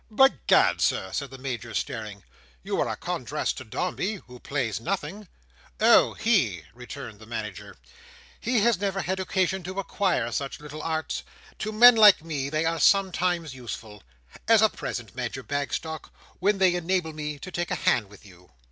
"By 0.09 0.29
Gad, 0.47 0.81
Sir!" 0.81 1.11
said 1.13 1.29
the 1.29 1.37
Major, 1.37 1.75
staring, 1.75 2.23
"you 2.63 2.81
are 2.81 2.87
a 2.89 2.95
contrast 2.95 3.57
to 3.59 3.63
Dombey, 3.63 4.15
who 4.25 4.39
plays 4.39 4.81
nothing." 4.81 5.27
"Oh! 5.79 6.15
He!" 6.15 6.63
returned 6.73 7.19
the 7.19 7.27
Manager. 7.27 7.75
"He 8.39 8.61
has 8.61 8.79
never 8.79 9.03
had 9.03 9.19
occasion 9.19 9.61
to 9.61 9.79
acquire 9.79 10.31
such 10.31 10.59
little 10.59 10.81
arts. 10.81 11.21
To 11.59 11.71
men 11.71 11.95
like 11.95 12.23
me, 12.25 12.49
they 12.49 12.65
are 12.65 12.79
sometimes 12.79 13.53
useful. 13.53 14.01
As 14.47 14.63
at 14.63 14.73
present, 14.73 15.13
Major 15.15 15.43
Bagstock, 15.43 16.11
when 16.39 16.57
they 16.57 16.73
enable 16.73 17.13
me 17.13 17.37
to 17.37 17.51
take 17.51 17.69
a 17.69 17.75
hand 17.75 18.09
with 18.09 18.25
you." 18.25 18.49